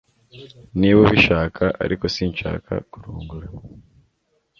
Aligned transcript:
niba 0.79 0.97
ubishaka, 1.05 1.63
ariko 1.85 2.05
sinshaka 2.15 2.71
kurongora 2.91 3.47